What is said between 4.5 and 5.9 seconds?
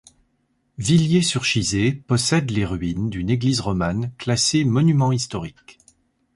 monument historique.